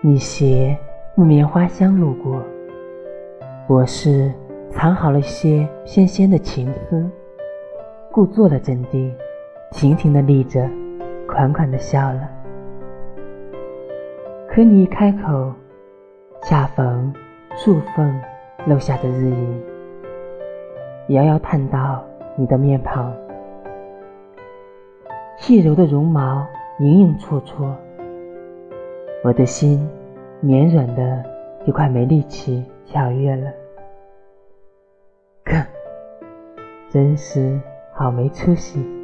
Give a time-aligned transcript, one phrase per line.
[0.00, 0.78] 你携
[1.16, 2.40] 木棉花香路过，
[3.66, 4.32] 我是
[4.70, 7.04] 藏好了些纤纤的情思，
[8.12, 9.12] 故作了镇定，
[9.72, 10.70] 亭亭的立着，
[11.26, 12.30] 款款的笑了。
[14.48, 15.52] 可你一开口，
[16.42, 17.12] 恰逢
[17.56, 18.20] 树缝
[18.66, 19.62] 漏下的日影，
[21.08, 22.04] 遥遥探到
[22.36, 23.12] 你的面庞，
[25.38, 26.46] 细柔的绒毛
[26.78, 27.74] 影影绰绰。
[29.28, 29.86] 我的心
[30.40, 31.22] 绵软的
[31.66, 33.52] 就快没力气跳跃了，
[35.44, 35.66] 哼
[36.88, 37.60] 真是
[37.92, 38.97] 好没出息。